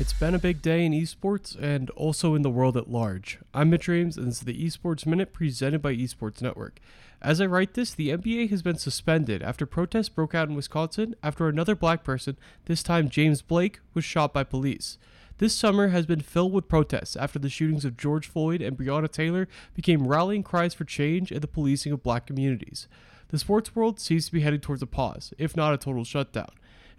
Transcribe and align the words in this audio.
It's 0.00 0.14
been 0.14 0.34
a 0.34 0.38
big 0.38 0.62
day 0.62 0.86
in 0.86 0.92
esports 0.92 1.54
and 1.60 1.90
also 1.90 2.34
in 2.34 2.40
the 2.40 2.48
world 2.48 2.74
at 2.78 2.90
large. 2.90 3.38
I'm 3.52 3.68
Mitch 3.68 3.86
Reames, 3.86 4.16
and 4.16 4.28
this 4.28 4.38
is 4.38 4.44
the 4.44 4.64
Esports 4.64 5.04
Minute 5.04 5.34
presented 5.34 5.82
by 5.82 5.94
Esports 5.94 6.40
Network. 6.40 6.80
As 7.20 7.38
I 7.38 7.44
write 7.44 7.74
this, 7.74 7.92
the 7.92 8.08
NBA 8.08 8.48
has 8.48 8.62
been 8.62 8.78
suspended 8.78 9.42
after 9.42 9.66
protests 9.66 10.08
broke 10.08 10.34
out 10.34 10.48
in 10.48 10.54
Wisconsin 10.54 11.16
after 11.22 11.48
another 11.48 11.74
black 11.74 12.02
person, 12.02 12.38
this 12.64 12.82
time 12.82 13.10
James 13.10 13.42
Blake, 13.42 13.80
was 13.92 14.02
shot 14.02 14.32
by 14.32 14.42
police. 14.42 14.96
This 15.36 15.54
summer 15.54 15.88
has 15.88 16.06
been 16.06 16.22
filled 16.22 16.54
with 16.54 16.66
protests 16.66 17.14
after 17.14 17.38
the 17.38 17.50
shootings 17.50 17.84
of 17.84 17.98
George 17.98 18.26
Floyd 18.26 18.62
and 18.62 18.78
Breonna 18.78 19.12
Taylor 19.12 19.48
became 19.74 20.08
rallying 20.08 20.42
cries 20.42 20.72
for 20.72 20.84
change 20.84 21.30
and 21.30 21.42
the 21.42 21.46
policing 21.46 21.92
of 21.92 22.02
black 22.02 22.26
communities. 22.26 22.88
The 23.28 23.38
sports 23.38 23.76
world 23.76 24.00
seems 24.00 24.24
to 24.24 24.32
be 24.32 24.40
heading 24.40 24.60
towards 24.60 24.80
a 24.80 24.86
pause, 24.86 25.34
if 25.36 25.54
not 25.54 25.74
a 25.74 25.76
total 25.76 26.04
shutdown. 26.04 26.48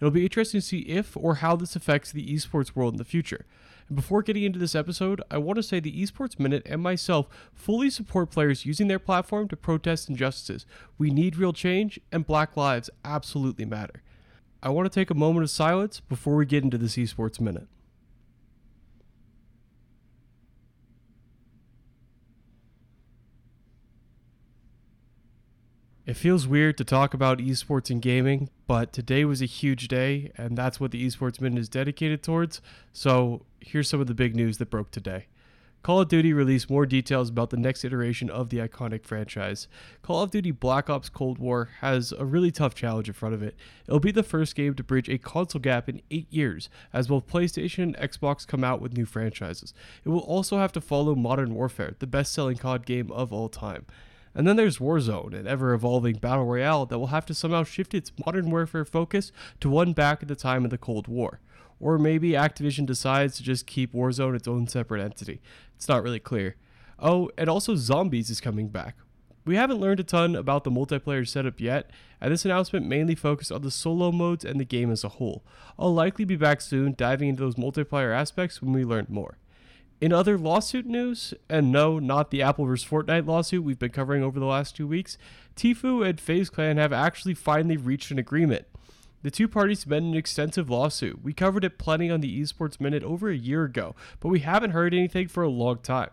It'll 0.01 0.11
be 0.11 0.23
interesting 0.23 0.59
to 0.59 0.65
see 0.65 0.79
if 0.79 1.15
or 1.15 1.35
how 1.35 1.55
this 1.55 1.75
affects 1.75 2.11
the 2.11 2.25
esports 2.33 2.75
world 2.75 2.95
in 2.95 2.97
the 2.97 3.05
future. 3.05 3.45
And 3.87 3.95
before 3.95 4.23
getting 4.23 4.43
into 4.43 4.57
this 4.57 4.73
episode, 4.73 5.21
I 5.29 5.37
want 5.37 5.57
to 5.57 5.63
say 5.63 5.79
the 5.79 6.01
Esports 6.01 6.39
Minute 6.39 6.63
and 6.65 6.81
myself 6.81 7.27
fully 7.53 7.91
support 7.91 8.31
players 8.31 8.65
using 8.65 8.87
their 8.87 8.99
platform 8.99 9.47
to 9.49 9.55
protest 9.55 10.09
injustices. 10.09 10.65
We 10.97 11.11
need 11.11 11.35
real 11.35 11.53
change, 11.53 11.99
and 12.11 12.25
Black 12.25 12.57
Lives 12.57 12.89
absolutely 13.05 13.65
matter. 13.65 14.01
I 14.63 14.69
want 14.69 14.91
to 14.91 14.99
take 14.99 15.11
a 15.11 15.15
moment 15.15 15.43
of 15.43 15.49
silence 15.51 15.99
before 15.99 16.35
we 16.35 16.45
get 16.45 16.63
into 16.63 16.77
this 16.79 16.95
Esports 16.95 17.39
Minute. 17.39 17.67
It 26.03 26.17
feels 26.17 26.47
weird 26.47 26.79
to 26.79 26.83
talk 26.83 27.13
about 27.13 27.37
esports 27.37 27.91
and 27.91 28.01
gaming, 28.01 28.49
but 28.65 28.91
today 28.91 29.23
was 29.23 29.39
a 29.39 29.45
huge 29.45 29.87
day, 29.87 30.31
and 30.35 30.57
that's 30.57 30.79
what 30.79 30.89
the 30.89 31.05
Esports 31.05 31.39
Minute 31.39 31.59
is 31.59 31.69
dedicated 31.69 32.23
towards. 32.23 32.59
So, 32.91 33.45
here's 33.59 33.87
some 33.87 34.01
of 34.01 34.07
the 34.07 34.15
big 34.15 34.35
news 34.35 34.57
that 34.57 34.71
broke 34.71 34.89
today. 34.89 35.27
Call 35.83 36.01
of 36.01 36.07
Duty 36.07 36.33
released 36.33 36.71
more 36.71 36.87
details 36.87 37.29
about 37.29 37.51
the 37.51 37.57
next 37.57 37.85
iteration 37.85 38.31
of 38.31 38.49
the 38.49 38.57
iconic 38.57 39.05
franchise. 39.05 39.67
Call 40.01 40.23
of 40.23 40.31
Duty 40.31 40.49
Black 40.49 40.89
Ops 40.89 41.07
Cold 41.09 41.37
War 41.37 41.69
has 41.81 42.11
a 42.11 42.25
really 42.25 42.51
tough 42.51 42.73
challenge 42.73 43.07
in 43.07 43.13
front 43.13 43.35
of 43.35 43.43
it. 43.43 43.55
It'll 43.87 43.99
be 43.99 44.11
the 44.11 44.23
first 44.23 44.55
game 44.55 44.73
to 44.75 44.83
bridge 44.83 45.07
a 45.07 45.19
console 45.19 45.61
gap 45.61 45.87
in 45.87 46.01
eight 46.09 46.31
years, 46.31 46.67
as 46.93 47.09
both 47.09 47.27
PlayStation 47.27 47.83
and 47.83 47.97
Xbox 47.97 48.47
come 48.47 48.63
out 48.63 48.81
with 48.81 48.97
new 48.97 49.05
franchises. 49.05 49.71
It 50.03 50.09
will 50.09 50.19
also 50.19 50.57
have 50.57 50.71
to 50.73 50.81
follow 50.81 51.13
Modern 51.13 51.53
Warfare, 51.53 51.93
the 51.99 52.07
best 52.07 52.33
selling 52.33 52.57
COD 52.57 52.87
game 52.87 53.11
of 53.11 53.31
all 53.31 53.49
time. 53.49 53.85
And 54.33 54.47
then 54.47 54.55
there's 54.55 54.77
Warzone, 54.77 55.33
an 55.33 55.47
ever 55.47 55.73
evolving 55.73 56.17
battle 56.17 56.45
royale 56.45 56.85
that 56.85 56.99
will 56.99 57.07
have 57.07 57.25
to 57.27 57.33
somehow 57.33 57.63
shift 57.63 57.93
its 57.93 58.11
modern 58.25 58.49
warfare 58.49 58.85
focus 58.85 59.31
to 59.59 59.69
one 59.69 59.93
back 59.93 60.21
at 60.21 60.27
the 60.27 60.35
time 60.35 60.63
of 60.63 60.71
the 60.71 60.77
Cold 60.77 61.07
War. 61.07 61.39
Or 61.79 61.97
maybe 61.97 62.31
Activision 62.31 62.85
decides 62.85 63.35
to 63.37 63.43
just 63.43 63.65
keep 63.65 63.93
Warzone 63.93 64.35
its 64.35 64.47
own 64.47 64.67
separate 64.67 65.01
entity. 65.01 65.41
It's 65.75 65.89
not 65.89 66.03
really 66.03 66.19
clear. 66.19 66.55
Oh, 66.99 67.29
and 67.37 67.49
also 67.49 67.75
Zombies 67.75 68.29
is 68.29 68.39
coming 68.39 68.69
back. 68.69 68.95
We 69.43 69.55
haven't 69.55 69.79
learned 69.79 69.99
a 69.99 70.03
ton 70.03 70.35
about 70.35 70.63
the 70.63 70.69
multiplayer 70.69 71.27
setup 71.27 71.59
yet, 71.59 71.89
and 72.21 72.31
this 72.31 72.45
announcement 72.45 72.85
mainly 72.85 73.15
focused 73.15 73.51
on 73.51 73.63
the 73.63 73.71
solo 73.71 74.11
modes 74.11 74.45
and 74.45 74.59
the 74.59 74.65
game 74.65 74.91
as 74.91 75.03
a 75.03 75.09
whole. 75.09 75.43
I'll 75.79 75.93
likely 75.93 76.25
be 76.25 76.35
back 76.35 76.61
soon 76.61 76.93
diving 76.95 77.29
into 77.29 77.41
those 77.41 77.55
multiplayer 77.55 78.15
aspects 78.15 78.61
when 78.61 78.71
we 78.71 78.85
learn 78.85 79.07
more. 79.09 79.39
In 80.01 80.11
other 80.11 80.35
lawsuit 80.35 80.87
news, 80.87 81.31
and 81.47 81.71
no, 81.71 81.99
not 81.99 82.31
the 82.31 82.41
Apple 82.41 82.65
vs. 82.65 82.89
Fortnite 82.89 83.27
lawsuit 83.27 83.63
we've 83.63 83.77
been 83.77 83.91
covering 83.91 84.23
over 84.23 84.39
the 84.39 84.47
last 84.47 84.75
two 84.75 84.87
weeks, 84.87 85.15
Tfue 85.55 86.03
and 86.03 86.19
FaZe 86.19 86.49
Clan 86.49 86.77
have 86.77 86.91
actually 86.91 87.35
finally 87.35 87.77
reached 87.77 88.09
an 88.09 88.17
agreement. 88.17 88.65
The 89.21 89.29
two 89.29 89.47
parties 89.47 89.85
met 89.85 89.97
in 89.97 90.05
an 90.05 90.15
extensive 90.15 90.71
lawsuit. 90.71 91.21
We 91.21 91.33
covered 91.33 91.63
it 91.63 91.77
plenty 91.77 92.09
on 92.09 92.21
the 92.21 92.41
Esports 92.41 92.81
Minute 92.81 93.03
over 93.03 93.29
a 93.29 93.37
year 93.37 93.63
ago, 93.63 93.95
but 94.19 94.29
we 94.29 94.39
haven't 94.39 94.71
heard 94.71 94.95
anything 94.95 95.27
for 95.27 95.43
a 95.43 95.49
long 95.49 95.77
time. 95.77 96.09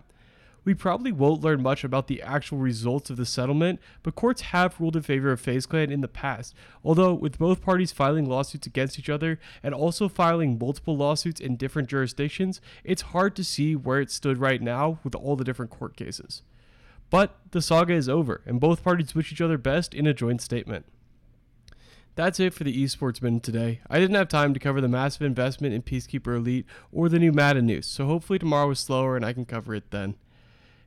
We 0.68 0.74
probably 0.74 1.12
won't 1.12 1.40
learn 1.40 1.62
much 1.62 1.82
about 1.82 2.08
the 2.08 2.20
actual 2.20 2.58
results 2.58 3.08
of 3.08 3.16
the 3.16 3.24
settlement, 3.24 3.80
but 4.02 4.14
courts 4.14 4.42
have 4.42 4.78
ruled 4.78 4.96
in 4.96 5.02
favor 5.02 5.32
of 5.32 5.40
FaZe 5.40 5.64
Clan 5.64 5.90
in 5.90 6.02
the 6.02 6.08
past. 6.08 6.54
Although, 6.84 7.14
with 7.14 7.38
both 7.38 7.62
parties 7.62 7.90
filing 7.90 8.26
lawsuits 8.26 8.66
against 8.66 8.98
each 8.98 9.08
other 9.08 9.40
and 9.62 9.72
also 9.72 10.10
filing 10.10 10.58
multiple 10.58 10.94
lawsuits 10.94 11.40
in 11.40 11.56
different 11.56 11.88
jurisdictions, 11.88 12.60
it's 12.84 13.00
hard 13.00 13.34
to 13.36 13.44
see 13.44 13.76
where 13.76 14.02
it 14.02 14.10
stood 14.10 14.36
right 14.36 14.60
now 14.60 14.98
with 15.02 15.14
all 15.14 15.36
the 15.36 15.44
different 15.44 15.70
court 15.70 15.96
cases. 15.96 16.42
But 17.08 17.38
the 17.52 17.62
saga 17.62 17.94
is 17.94 18.06
over, 18.06 18.42
and 18.44 18.60
both 18.60 18.84
parties 18.84 19.14
wish 19.14 19.32
each 19.32 19.40
other 19.40 19.56
best 19.56 19.94
in 19.94 20.06
a 20.06 20.12
joint 20.12 20.42
statement. 20.42 20.84
That's 22.14 22.40
it 22.40 22.52
for 22.52 22.64
the 22.64 22.84
Esports 22.84 23.22
Minute 23.22 23.42
today. 23.42 23.80
I 23.88 23.98
didn't 23.98 24.16
have 24.16 24.28
time 24.28 24.52
to 24.52 24.60
cover 24.60 24.82
the 24.82 24.86
massive 24.88 25.22
investment 25.22 25.72
in 25.72 25.80
Peacekeeper 25.80 26.36
Elite 26.36 26.66
or 26.92 27.08
the 27.08 27.18
new 27.18 27.32
Madden 27.32 27.64
news, 27.64 27.86
so 27.86 28.04
hopefully 28.04 28.38
tomorrow 28.38 28.68
is 28.72 28.80
slower 28.80 29.16
and 29.16 29.24
I 29.24 29.32
can 29.32 29.46
cover 29.46 29.74
it 29.74 29.90
then. 29.92 30.16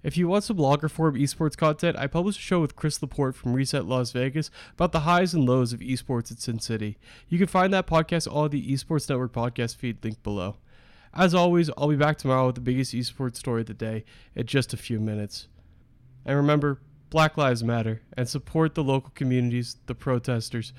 If 0.03 0.17
you 0.17 0.27
want 0.27 0.43
some 0.43 0.57
longer 0.57 0.89
form 0.89 1.15
esports 1.15 1.55
content, 1.55 1.95
I 1.97 2.07
published 2.07 2.39
a 2.39 2.41
show 2.41 2.59
with 2.59 2.75
Chris 2.75 3.01
Laporte 3.01 3.35
from 3.35 3.53
Reset 3.53 3.85
Las 3.85 4.11
Vegas 4.11 4.49
about 4.73 4.91
the 4.91 5.01
highs 5.01 5.33
and 5.33 5.45
lows 5.47 5.73
of 5.73 5.79
esports 5.79 6.31
at 6.31 6.39
Sin 6.39 6.59
City. 6.59 6.97
You 7.27 7.37
can 7.37 7.47
find 7.47 7.71
that 7.73 7.85
podcast 7.85 8.33
on 8.33 8.49
the 8.49 8.71
Esports 8.71 9.07
Network 9.07 9.31
podcast 9.31 9.75
feed 9.75 10.03
linked 10.03 10.23
below. 10.23 10.57
As 11.13 11.35
always, 11.35 11.69
I'll 11.77 11.89
be 11.89 11.95
back 11.95 12.17
tomorrow 12.17 12.47
with 12.47 12.55
the 12.55 12.61
biggest 12.61 12.93
esports 12.93 13.35
story 13.35 13.61
of 13.61 13.67
the 13.67 13.73
day 13.73 14.05
in 14.33 14.47
just 14.47 14.73
a 14.73 14.77
few 14.77 14.99
minutes. 14.99 15.47
And 16.25 16.35
remember, 16.35 16.79
Black 17.11 17.37
Lives 17.37 17.63
Matter 17.63 18.01
and 18.13 18.27
support 18.27 18.73
the 18.73 18.83
local 18.83 19.11
communities, 19.13 19.77
the 19.85 19.93
protesters, 19.93 20.73